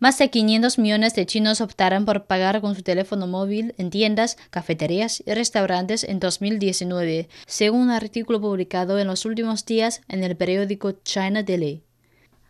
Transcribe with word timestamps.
Más 0.00 0.16
de 0.16 0.30
500 0.30 0.78
millones 0.78 1.14
de 1.14 1.26
chinos 1.26 1.60
optaron 1.60 2.06
por 2.06 2.24
pagar 2.24 2.62
con 2.62 2.74
su 2.74 2.82
teléfono 2.82 3.26
móvil 3.26 3.74
en 3.76 3.90
tiendas, 3.90 4.38
cafeterías 4.48 5.22
y 5.26 5.34
restaurantes 5.34 6.04
en 6.04 6.20
2019, 6.20 7.28
según 7.46 7.82
un 7.82 7.90
artículo 7.90 8.40
publicado 8.40 8.98
en 8.98 9.08
los 9.08 9.26
últimos 9.26 9.66
días 9.66 10.00
en 10.08 10.24
el 10.24 10.38
periódico 10.38 10.92
China 10.92 11.42
Daily. 11.42 11.82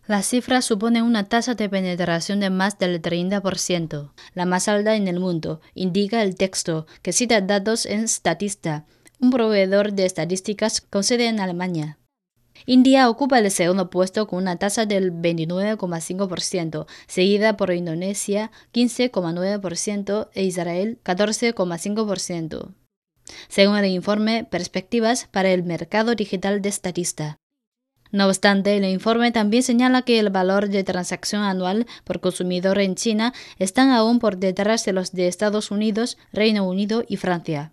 La 0.06 0.22
cifra 0.22 0.62
supone 0.62 1.02
una 1.02 1.28
tasa 1.28 1.56
de 1.56 1.68
penetración 1.68 2.38
de 2.38 2.50
más 2.50 2.78
del 2.78 3.02
30%, 3.02 4.12
la 4.34 4.46
más 4.46 4.68
alta 4.68 4.94
en 4.94 5.08
el 5.08 5.18
mundo, 5.18 5.60
indica 5.74 6.22
el 6.22 6.36
texto, 6.36 6.86
que 7.02 7.12
cita 7.12 7.40
datos 7.40 7.84
en 7.84 8.06
Statista, 8.06 8.86
un 9.18 9.32
proveedor 9.32 9.92
de 9.92 10.06
estadísticas 10.06 10.80
con 10.80 11.02
sede 11.02 11.26
en 11.26 11.40
Alemania. 11.40 11.99
India 12.66 13.08
ocupa 13.08 13.38
el 13.38 13.50
segundo 13.50 13.90
puesto 13.90 14.26
con 14.26 14.40
una 14.40 14.56
tasa 14.56 14.86
del 14.86 15.12
29,5%, 15.12 16.86
seguida 17.06 17.56
por 17.56 17.72
Indonesia 17.72 18.50
15,9% 18.72 20.28
e 20.34 20.44
Israel 20.44 20.98
14,5%. 21.04 22.74
Según 23.48 23.76
el 23.76 23.86
informe 23.86 24.44
Perspectivas 24.44 25.28
para 25.30 25.50
el 25.50 25.62
Mercado 25.62 26.14
Digital 26.14 26.62
de 26.62 26.72
Statista. 26.72 27.38
No 28.12 28.26
obstante, 28.26 28.76
el 28.76 28.84
informe 28.84 29.30
también 29.30 29.62
señala 29.62 30.02
que 30.02 30.18
el 30.18 30.30
valor 30.30 30.68
de 30.68 30.82
transacción 30.82 31.42
anual 31.42 31.86
por 32.04 32.20
consumidor 32.20 32.80
en 32.80 32.96
China 32.96 33.32
están 33.58 33.90
aún 33.90 34.18
por 34.18 34.36
detrás 34.36 34.84
de 34.84 34.92
los 34.92 35.12
de 35.12 35.28
Estados 35.28 35.70
Unidos, 35.70 36.18
Reino 36.32 36.66
Unido 36.66 37.04
y 37.06 37.18
Francia. 37.18 37.72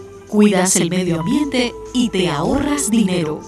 cuidas 0.31 0.77
el 0.77 0.89
medio 0.89 1.19
ambiente 1.19 1.73
y 1.93 2.07
te 2.07 2.29
ahorras 2.29 2.89
dinero. 2.89 3.41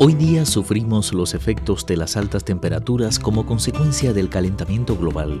Hoy 0.00 0.14
día 0.14 0.44
sufrimos 0.44 1.14
los 1.14 1.32
efectos 1.32 1.86
de 1.86 1.96
las 1.96 2.18
altas 2.18 2.44
temperaturas 2.44 3.18
como 3.18 3.46
consecuencia 3.46 4.12
del 4.12 4.28
calentamiento 4.28 4.94
global, 4.94 5.40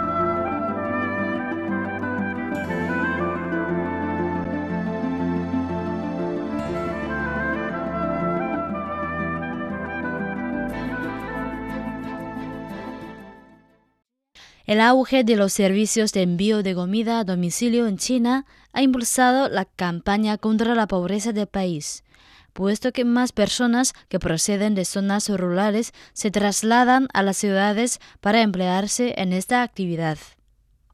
El 14.71 14.79
auge 14.79 15.25
de 15.25 15.35
los 15.35 15.51
servicios 15.51 16.13
de 16.13 16.21
envío 16.21 16.63
de 16.63 16.73
comida 16.73 17.19
a 17.19 17.25
domicilio 17.25 17.87
en 17.87 17.97
China 17.97 18.45
ha 18.71 18.81
impulsado 18.81 19.49
la 19.49 19.65
campaña 19.65 20.37
contra 20.37 20.75
la 20.75 20.87
pobreza 20.87 21.33
del 21.33 21.47
país, 21.47 22.05
puesto 22.53 22.93
que 22.93 23.03
más 23.03 23.33
personas 23.33 23.91
que 24.07 24.17
proceden 24.17 24.73
de 24.73 24.85
zonas 24.85 25.27
rurales 25.27 25.91
se 26.13 26.31
trasladan 26.31 27.09
a 27.11 27.21
las 27.21 27.35
ciudades 27.35 27.99
para 28.21 28.43
emplearse 28.43 29.13
en 29.17 29.33
esta 29.33 29.61
actividad. 29.61 30.17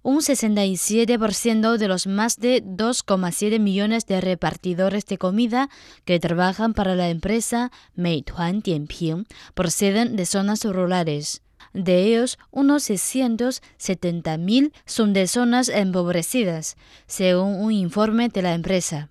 Un 0.02 0.22
67% 0.22 1.78
de 1.78 1.88
los 1.88 2.08
más 2.08 2.38
de 2.38 2.64
2,7 2.64 3.60
millones 3.60 4.08
de 4.08 4.22
repartidores 4.22 5.06
de 5.06 5.20
comida 5.20 5.70
que 6.04 6.20
trabajan 6.20 6.74
para 6.74 6.96
la 6.96 7.10
empresa 7.10 7.72
Meituan 7.94 8.62
Dianping 8.62 9.28
proceden 9.54 10.16
de 10.16 10.26
zonas 10.26 10.66
rurales. 10.66 11.44
De 11.74 12.04
ellos, 12.04 12.38
unos 12.52 12.90
670.000 12.90 14.72
son 14.86 15.14
de 15.14 15.28
zonas 15.28 15.69
empobrecidas, 15.69 16.78
según 17.06 17.56
un 17.62 17.72
informe 17.72 18.30
de 18.30 18.42
la 18.42 18.54
empresa. 18.54 19.10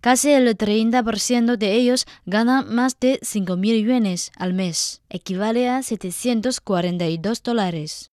Casi 0.00 0.30
el 0.30 0.56
30% 0.56 1.56
de 1.56 1.72
ellos 1.72 2.06
ganan 2.24 2.74
más 2.74 2.98
de 3.00 3.18
5.000 3.20 3.84
yuanes 3.84 4.32
al 4.36 4.54
mes, 4.54 5.02
equivale 5.08 5.68
a 5.68 5.82
742 5.82 7.42
dólares. 7.42 8.10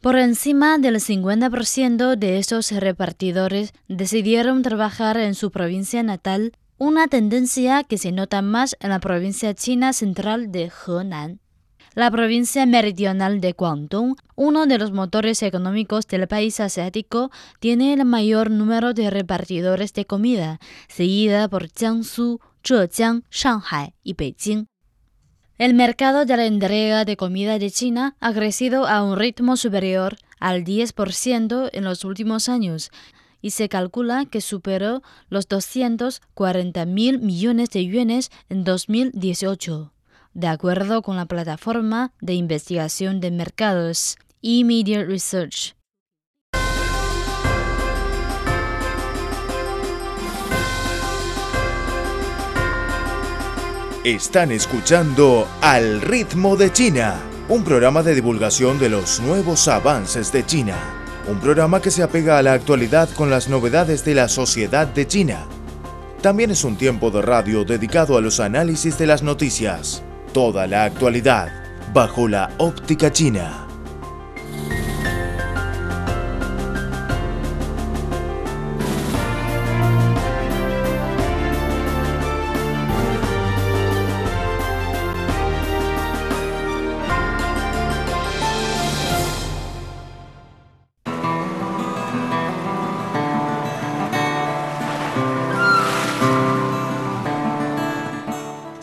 Por 0.00 0.16
encima 0.16 0.78
del 0.78 0.96
50% 0.96 2.16
de 2.16 2.38
estos 2.38 2.72
repartidores 2.72 3.72
decidieron 3.86 4.62
trabajar 4.62 5.18
en 5.18 5.34
su 5.34 5.50
provincia 5.50 6.02
natal, 6.02 6.52
una 6.78 7.06
tendencia 7.06 7.84
que 7.84 7.98
se 7.98 8.10
nota 8.10 8.40
más 8.40 8.76
en 8.80 8.88
la 8.88 8.98
provincia 8.98 9.52
china 9.54 9.92
central 9.92 10.50
de 10.50 10.72
Henan. 10.86 11.40
La 11.94 12.08
provincia 12.08 12.66
meridional 12.66 13.40
de 13.40 13.52
Guangdong, 13.52 14.14
uno 14.36 14.66
de 14.66 14.78
los 14.78 14.92
motores 14.92 15.42
económicos 15.42 16.06
del 16.06 16.28
país 16.28 16.60
asiático, 16.60 17.32
tiene 17.58 17.92
el 17.92 18.04
mayor 18.04 18.48
número 18.48 18.94
de 18.94 19.10
repartidores 19.10 19.92
de 19.92 20.04
comida, 20.04 20.60
seguida 20.86 21.48
por 21.48 21.68
Jiangsu, 21.68 22.40
Zhejiang, 22.64 23.24
Shanghai 23.32 23.94
y 24.04 24.14
Beijing. 24.14 24.66
El 25.58 25.74
mercado 25.74 26.24
de 26.24 26.36
la 26.36 26.46
entrega 26.46 27.04
de 27.04 27.16
comida 27.16 27.58
de 27.58 27.72
China 27.72 28.16
ha 28.20 28.32
crecido 28.32 28.86
a 28.86 29.02
un 29.02 29.18
ritmo 29.18 29.56
superior 29.56 30.16
al 30.38 30.64
10% 30.64 31.70
en 31.72 31.84
los 31.84 32.04
últimos 32.04 32.48
años 32.48 32.92
y 33.42 33.50
se 33.50 33.68
calcula 33.68 34.26
que 34.26 34.40
superó 34.40 35.02
los 35.28 35.48
240 35.48 36.86
mil 36.86 37.18
millones 37.18 37.70
de 37.70 37.84
yuanes 37.84 38.30
en 38.48 38.62
2018, 38.64 39.92
de 40.34 40.46
acuerdo 40.46 41.02
con 41.02 41.16
la 41.16 41.26
plataforma 41.26 42.12
de 42.20 42.34
investigación 42.34 43.20
de 43.20 43.30
mercados 43.30 44.16
eMedia 44.42 45.04
Research. 45.04 45.74
Están 54.04 54.50
escuchando 54.50 55.46
Al 55.60 56.00
ritmo 56.00 56.56
de 56.56 56.72
China, 56.72 57.20
un 57.50 57.62
programa 57.62 58.02
de 58.02 58.14
divulgación 58.14 58.78
de 58.78 58.88
los 58.88 59.20
nuevos 59.20 59.68
avances 59.68 60.32
de 60.32 60.46
China. 60.46 60.76
Un 61.28 61.38
programa 61.38 61.82
que 61.82 61.90
se 61.90 62.02
apega 62.02 62.38
a 62.38 62.42
la 62.42 62.54
actualidad 62.54 63.10
con 63.10 63.28
las 63.28 63.50
novedades 63.50 64.02
de 64.06 64.14
la 64.14 64.28
sociedad 64.28 64.86
de 64.86 65.06
China. 65.06 65.46
También 66.22 66.50
es 66.50 66.64
un 66.64 66.76
tiempo 66.76 67.10
de 67.10 67.20
radio 67.20 67.64
dedicado 67.64 68.16
a 68.16 68.22
los 68.22 68.40
análisis 68.40 68.96
de 68.96 69.06
las 69.06 69.22
noticias. 69.22 70.02
Toda 70.32 70.68
la 70.68 70.84
actualidad 70.84 71.50
bajo 71.92 72.28
la 72.28 72.50
óptica 72.58 73.10
china. 73.10 73.69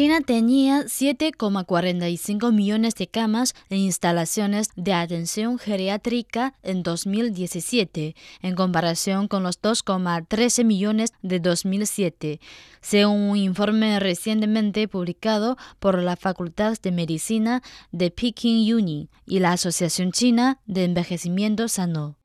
，China 0.00 0.22
tenía 0.22 0.84
7,45 0.84 2.54
millones 2.54 2.94
de 2.94 3.06
camas 3.06 3.54
e 3.68 3.76
instalaciones 3.76 4.70
de 4.74 4.94
atención 4.94 5.58
geriátrica 5.58 6.54
en 6.62 6.82
2017, 6.82 8.16
en 8.40 8.54
comparación 8.54 9.28
con 9.28 9.42
los 9.42 9.60
2,13 9.60 10.64
millones 10.64 11.12
de 11.20 11.38
2007, 11.38 12.40
según 12.80 13.28
un 13.28 13.36
informe 13.36 14.00
recientemente 14.00 14.88
publicado 14.88 15.58
por 15.78 16.02
la 16.02 16.16
Facultad 16.16 16.78
de 16.82 16.92
Medicina 16.92 17.62
de 17.92 18.10
Peking 18.10 18.72
Uni 18.72 19.10
y 19.26 19.40
la 19.40 19.52
Asociación 19.52 20.12
China 20.12 20.60
de 20.64 20.84
Envejecimiento 20.84 21.68
Sano. 21.68 22.19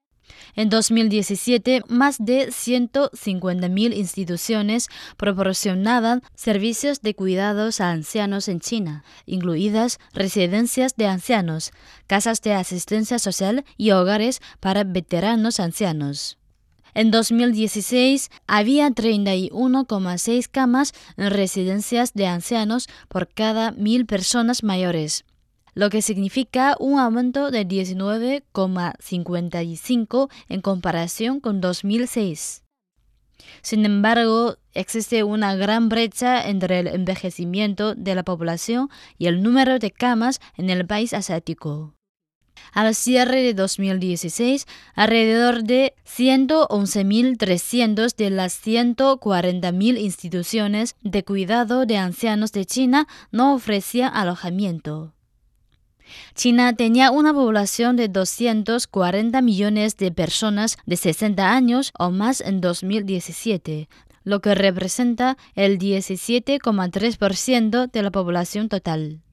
En 0.55 0.69
2017, 0.69 1.83
más 1.87 2.17
de 2.19 2.47
150.000 2.49 3.95
instituciones 3.95 4.87
proporcionaban 5.17 6.21
servicios 6.33 7.01
de 7.01 7.13
cuidados 7.13 7.81
a 7.81 7.91
ancianos 7.91 8.47
en 8.47 8.59
China, 8.59 9.03
incluidas 9.25 9.99
residencias 10.13 10.95
de 10.95 11.07
ancianos, 11.07 11.71
casas 12.07 12.41
de 12.41 12.53
asistencia 12.53 13.19
social 13.19 13.65
y 13.77 13.91
hogares 13.91 14.41
para 14.59 14.83
veteranos 14.83 15.59
ancianos. 15.59 16.37
En 16.93 17.11
2016 17.11 18.31
había 18.47 18.89
31,6 18.89 20.47
camas 20.49 20.93
en 21.17 21.29
residencias 21.29 22.13
de 22.13 22.27
ancianos 22.27 22.87
por 23.09 23.27
cada 23.27 23.71
mil 23.71 24.05
personas 24.05 24.63
mayores 24.63 25.25
lo 25.75 25.91
que 25.91 26.01
significa 26.01 26.75
un 26.79 26.97
aumento 26.99 27.51
de 27.51 27.67
19,55 27.67 30.31
en 30.49 30.61
comparación 30.61 31.39
con 31.39 31.61
2006. 31.61 32.63
Sin 33.61 33.85
embargo, 33.85 34.57
existe 34.73 35.23
una 35.23 35.55
gran 35.55 35.87
brecha 35.89 36.47
entre 36.47 36.79
el 36.79 36.87
envejecimiento 36.87 37.93
de 37.93 38.15
la 38.15 38.23
población 38.23 38.89
y 39.17 39.27
el 39.27 39.43
número 39.43 39.77
de 39.77 39.91
camas 39.91 40.39
en 40.57 40.69
el 40.69 40.87
país 40.87 41.11
asiático. 41.13 41.93
Al 42.71 42.95
cierre 42.95 43.41
de 43.41 43.53
2016, 43.53 44.65
alrededor 44.95 45.63
de 45.63 45.93
111.300 46.05 48.15
de 48.15 48.29
las 48.29 48.65
140.000 48.65 49.99
instituciones 49.99 50.95
de 51.01 51.23
cuidado 51.23 51.85
de 51.85 51.97
ancianos 51.97 52.51
de 52.51 52.65
China 52.65 53.07
no 53.31 53.53
ofrecían 53.53 54.13
alojamiento. 54.13 55.14
China 56.33 56.73
tenía 56.73 57.11
una 57.11 57.31
población 57.33 57.95
de 57.95 58.07
240 58.07 59.41
millones 59.41 59.97
de 59.97 60.11
personas 60.11 60.77
de 60.85 60.97
60 60.97 61.51
años 61.51 61.91
o 61.97 62.11
más 62.11 62.41
en 62.41 62.61
2017, 62.61 63.89
lo 64.23 64.41
que 64.41 64.53
representa 64.55 65.37
el 65.53 65.77
17,3% 65.79 67.91
de 67.91 68.03
la 68.03 68.11
población 68.11 68.69
total. 68.69 69.24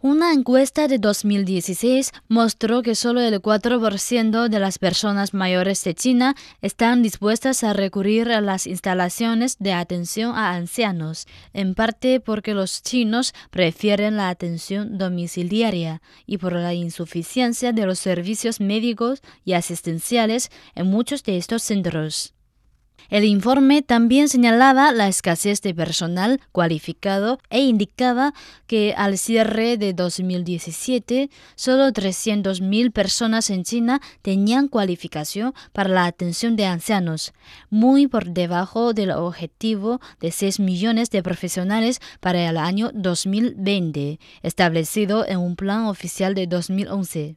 Una 0.00 0.32
encuesta 0.32 0.86
de 0.86 0.98
2016 0.98 2.12
mostró 2.28 2.82
que 2.82 2.94
solo 2.94 3.20
el 3.20 3.42
4% 3.42 4.48
de 4.48 4.60
las 4.60 4.78
personas 4.78 5.34
mayores 5.34 5.82
de 5.82 5.92
China 5.92 6.36
están 6.62 7.02
dispuestas 7.02 7.64
a 7.64 7.72
recurrir 7.72 8.30
a 8.30 8.40
las 8.40 8.68
instalaciones 8.68 9.56
de 9.58 9.72
atención 9.72 10.36
a 10.36 10.52
ancianos, 10.52 11.26
en 11.52 11.74
parte 11.74 12.20
porque 12.20 12.54
los 12.54 12.80
chinos 12.84 13.34
prefieren 13.50 14.16
la 14.16 14.28
atención 14.28 14.98
domiciliaria 14.98 16.00
y 16.26 16.38
por 16.38 16.52
la 16.52 16.74
insuficiencia 16.74 17.72
de 17.72 17.84
los 17.84 17.98
servicios 17.98 18.60
médicos 18.60 19.20
y 19.44 19.54
asistenciales 19.54 20.52
en 20.76 20.86
muchos 20.86 21.24
de 21.24 21.38
estos 21.38 21.64
centros. 21.64 22.37
El 23.08 23.24
informe 23.24 23.80
también 23.80 24.28
señalaba 24.28 24.92
la 24.92 25.08
escasez 25.08 25.62
de 25.62 25.74
personal 25.74 26.40
cualificado 26.52 27.38
e 27.48 27.60
indicaba 27.60 28.34
que 28.66 28.94
al 28.94 29.16
cierre 29.16 29.78
de 29.78 29.94
2017 29.94 31.30
solo 31.54 31.88
300.000 31.88 32.92
personas 32.92 33.48
en 33.48 33.64
China 33.64 34.02
tenían 34.20 34.68
cualificación 34.68 35.54
para 35.72 35.88
la 35.88 36.04
atención 36.04 36.54
de 36.54 36.66
ancianos, 36.66 37.32
muy 37.70 38.08
por 38.08 38.26
debajo 38.26 38.92
del 38.92 39.12
objetivo 39.12 40.00
de 40.20 40.30
6 40.30 40.60
millones 40.60 41.08
de 41.08 41.22
profesionales 41.22 42.00
para 42.20 42.46
el 42.46 42.58
año 42.58 42.90
2020, 42.92 44.20
establecido 44.42 45.26
en 45.26 45.38
un 45.38 45.56
plan 45.56 45.86
oficial 45.86 46.34
de 46.34 46.46
2011. 46.46 47.36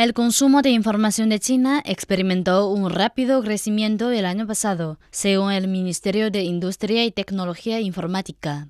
El 0.00 0.14
consumo 0.14 0.62
de 0.62 0.70
información 0.70 1.28
de 1.28 1.38
China 1.38 1.82
experimentó 1.84 2.70
un 2.70 2.88
rápido 2.88 3.42
crecimiento 3.42 4.10
el 4.10 4.24
año 4.24 4.46
pasado, 4.46 4.98
según 5.10 5.52
el 5.52 5.68
Ministerio 5.68 6.30
de 6.30 6.42
Industria 6.42 7.04
y 7.04 7.12
Tecnología 7.12 7.80
Informática. 7.80 8.68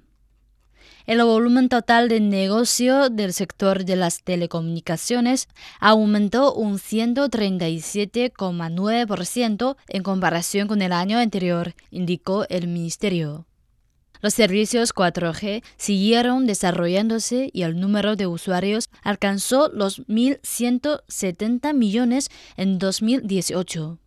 El 1.07 1.23
volumen 1.23 1.69
total 1.69 2.09
de 2.09 2.19
negocio 2.19 3.11
del 3.11 3.33
sector 3.33 3.85
de 3.85 3.95
las 3.95 4.25
telecomunicaciones 4.25 5.47
aumentó 5.79 6.53
un 6.53 6.79
137,9% 6.79 9.77
en 9.87 10.03
comparación 10.03 10.67
con 10.67 10.83
el 10.83 10.93
año 10.93 11.19
anterior, 11.19 11.77
indicó 11.93 12.45
el 12.49 12.67
ministerio. 12.67 13.47
Los 14.23 14.35
servicios 14.35 14.95
4G 14.95 15.63
siguieron 15.77 16.47
desarrollándose 16.47 17.51
y 17.53 17.63
el 17.63 17.81
número 17.81 18.17
de 18.17 18.27
usuarios 18.27 18.91
alcanzó 19.03 19.71
los 19.73 20.07
1.170 20.07 21.75
millones 21.75 22.29
en 22.57 22.79
2018. 22.79 23.99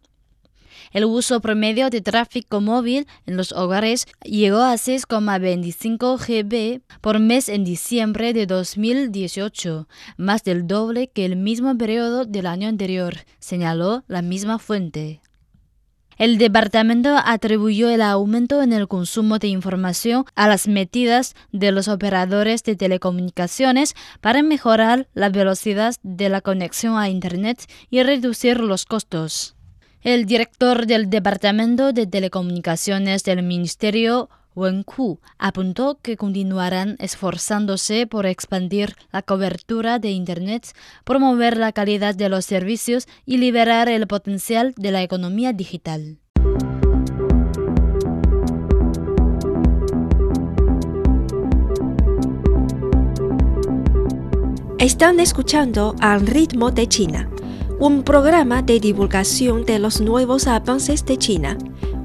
El 0.92 1.06
uso 1.06 1.42
promedio 1.42 1.90
de 1.90 2.02
tráfico 2.02 2.62
móvil 2.62 3.08
en 3.26 3.38
los 3.38 3.52
hogares 3.52 4.06
llegó 4.24 4.60
a 4.60 4.76
6,25 4.76 6.18
GB 6.20 6.82
por 7.02 7.20
mes 7.20 7.50
en 7.50 7.64
diciembre 7.64 8.34
de 8.34 8.46
2018, 8.46 9.88
más 10.18 10.44
del 10.44 10.68
doble 10.68 11.08
que 11.08 11.26
el 11.26 11.36
mismo 11.36 11.76
periodo 11.78 12.26
del 12.26 12.46
año 12.46 12.68
anterior, 12.68 13.16
señaló 13.40 14.04
la 14.08 14.22
misma 14.22 14.60
fuente. 14.60 15.22
El 16.18 16.38
departamento 16.38 17.18
atribuyó 17.24 17.90
el 17.90 18.02
aumento 18.02 18.62
en 18.62 18.74
el 18.74 18.88
consumo 18.88 19.40
de 19.40 19.48
información 19.48 20.26
a 20.36 20.48
las 20.48 20.68
medidas 20.68 21.36
de 21.52 21.72
los 21.72 21.88
operadores 21.88 22.64
de 22.64 22.76
telecomunicaciones 22.76 23.96
para 24.22 24.44
mejorar 24.44 25.08
la 25.14 25.30
velocidad 25.30 25.96
de 26.04 26.30
la 26.30 26.42
conexión 26.42 26.98
a 26.98 27.10
Internet 27.10 27.66
y 27.90 28.04
reducir 28.04 28.60
los 28.60 28.86
costos. 28.86 29.56
El 30.02 30.26
director 30.26 30.86
del 30.86 31.10
Departamento 31.10 31.94
de 31.94 32.06
Telecomunicaciones 32.06 33.24
del 33.24 33.42
Ministerio 33.42 34.30
Wenku 34.56 35.20
apuntó 35.38 36.00
que 36.02 36.18
continuarán 36.18 36.96
esforzándose 37.00 38.08
por 38.08 38.26
expandir 38.26 38.96
la 39.12 39.22
cobertura 39.22 40.00
de 40.00 40.12
Internet, 40.12 40.74
promover 41.04 41.58
la 41.58 41.72
calidad 41.72 42.16
de 42.16 42.30
los 42.30 42.46
servicios 42.46 43.08
y 43.26 43.38
liberar 43.38 43.90
el 43.90 44.08
potencial 44.08 44.74
de 44.78 44.92
la 44.92 45.04
economía 45.04 45.54
digital. 45.54 46.18
Están 54.78 55.22
escuchando 55.22 55.96
Al 56.02 56.28
ritmo 56.28 56.70
de 56.70 56.88
China, 56.88 57.30
un 57.80 58.04
programa 58.04 58.62
de 58.62 58.82
divulgación 58.82 59.66
de 59.66 59.80
los 59.80 60.02
nuevos 60.02 60.46
avances 60.48 61.06
de 61.06 61.18
China 61.18 61.58